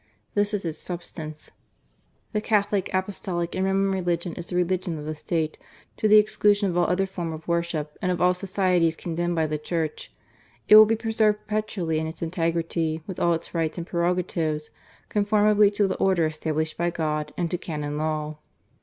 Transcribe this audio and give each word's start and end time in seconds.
This 0.33 0.51
is 0.55 0.65
its 0.65 0.79
substance: 0.79 1.51
The 2.33 2.41
Catholic, 2.41 2.89
Apostolic 2.91 3.53
and 3.53 3.63
Roman 3.67 3.91
religion 3.91 4.33
is 4.33 4.47
the 4.47 4.55
religion 4.55 4.97
of 4.97 5.05
the 5.05 5.13
State 5.13 5.59
to 5.97 6.07
the 6.07 6.19
exclu 6.23 6.55
sion 6.55 6.71
of 6.71 6.75
all 6.75 6.87
other 6.87 7.05
form 7.05 7.31
of 7.31 7.47
worship, 7.47 7.95
and 8.01 8.11
of 8.11 8.19
all 8.19 8.33
societies 8.33 8.95
condemned 8.95 9.35
by 9.35 9.45
the 9.45 9.59
Church. 9.59 10.11
It 10.67 10.75
will 10.75 10.87
be 10.87 10.95
preserved 10.95 11.41
perpetually 11.41 11.99
in 11.99 12.07
its 12.07 12.23
integrity, 12.23 13.03
with 13.05 13.19
all 13.19 13.33
its 13.35 13.53
rights 13.53 13.77
and 13.77 13.85
prerogatives, 13.85 14.71
comformably 15.11 15.71
to 15.75 15.87
the 15.87 15.97
order 15.97 16.25
established 16.25 16.79
by 16.79 16.89
God, 16.89 17.31
and 17.37 17.51
to 17.51 17.59
Canon 17.59 17.99
Law. 17.99 18.39